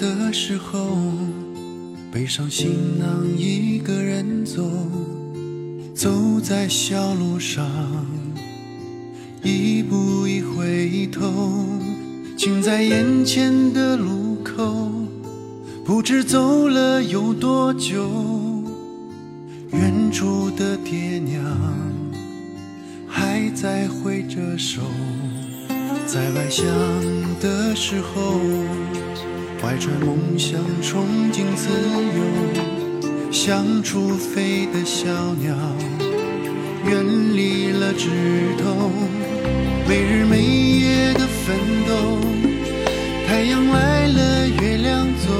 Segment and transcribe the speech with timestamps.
[0.00, 0.98] 的时候，
[2.12, 4.62] 背上行囊一个人走，
[5.94, 7.66] 走在小路上，
[9.42, 11.66] 一步一回头，
[12.36, 14.90] 近在眼前的路口，
[15.84, 18.10] 不知走了有多久，
[19.72, 21.44] 远处的爹娘
[23.06, 24.82] 还在挥着手。
[26.06, 26.64] 在外乡
[27.40, 28.40] 的时候，
[29.60, 31.68] 怀揣梦想，憧憬自
[32.16, 35.08] 由，像雏飞的小
[35.40, 35.54] 鸟，
[36.86, 38.08] 远离了枝
[38.58, 38.90] 头，
[39.88, 41.56] 没日没夜的奋
[41.88, 41.92] 斗。
[43.26, 45.32] 太阳来了，月亮走，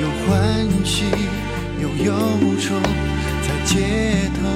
[0.00, 1.04] 有欢喜，
[1.82, 2.14] 有忧
[2.60, 2.74] 愁，
[3.42, 4.46] 在街头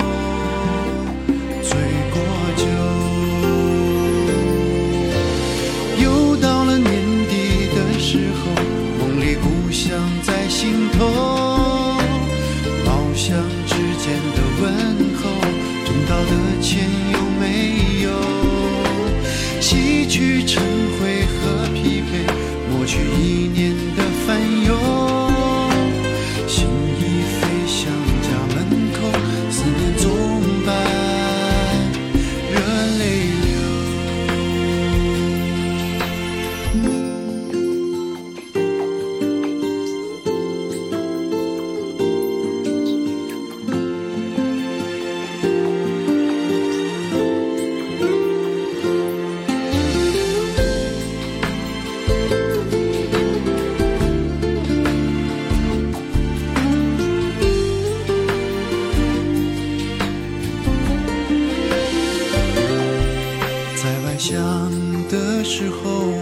[65.08, 66.12] 的时候，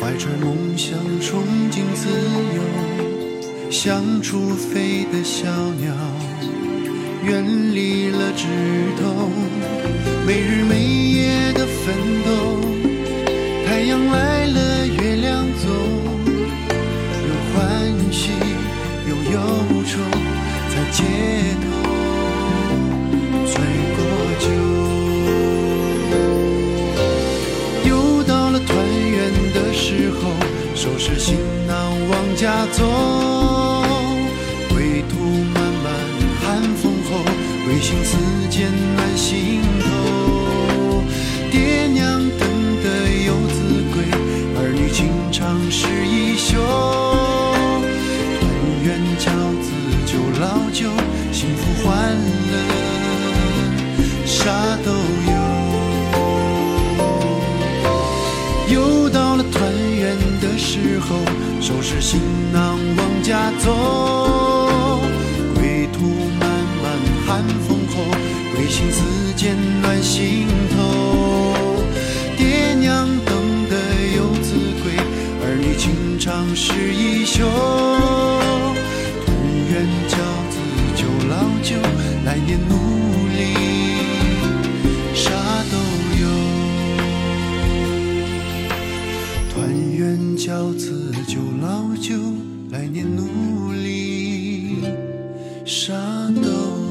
[0.00, 2.08] 怀揣梦想，憧憬自
[2.56, 5.48] 由，像雏飞的小
[5.80, 5.92] 鸟，
[7.24, 7.44] 远
[7.74, 8.46] 离了枝
[9.00, 9.30] 头，
[10.26, 10.82] 没日没
[11.12, 11.94] 夜的奋
[12.24, 12.30] 斗。
[13.66, 15.68] 太阳来了，月亮走，
[17.28, 17.58] 有欢
[18.12, 18.30] 喜，
[19.08, 19.36] 有忧
[19.86, 19.98] 愁，
[20.68, 21.02] 在街
[21.62, 21.71] 头
[31.12, 31.36] 收拾行
[31.66, 31.76] 囊
[32.08, 32.82] 往家走。
[34.70, 35.18] 归途
[35.52, 35.92] 漫漫
[36.40, 37.10] 寒风后，
[37.64, 38.16] 归心似
[38.48, 41.02] 箭暖心头。
[41.50, 42.48] 爹娘等
[42.82, 42.88] 得
[43.26, 43.54] 游子
[43.92, 43.96] 归，
[44.56, 46.56] 儿女情长是一宿。
[48.40, 48.42] 团
[48.82, 49.28] 圆饺
[49.60, 49.68] 子
[50.06, 50.88] 酒老酒，
[61.02, 61.16] 后，
[61.60, 62.20] 收拾行
[62.52, 65.00] 囊往家走。
[65.54, 66.06] 归途
[66.40, 66.48] 漫
[66.82, 66.84] 漫
[67.26, 67.94] 寒风后，
[68.54, 69.02] 归心似
[69.36, 71.82] 箭暖心头。
[72.36, 73.34] 爹娘等
[73.68, 73.76] 得
[74.16, 74.96] 游子归，
[75.44, 77.42] 儿女情长是一宿。
[79.22, 79.26] 团
[79.70, 80.16] 圆饺
[80.50, 80.54] 子
[80.96, 81.32] 酒老
[81.62, 81.76] 酒，
[82.24, 82.58] 来年
[90.72, 92.14] 饺子酒老酒，
[92.70, 94.76] 来年努力
[95.66, 95.92] 啥
[96.42, 96.81] 都。